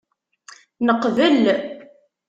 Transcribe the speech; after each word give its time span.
Neqbel. 0.87 1.37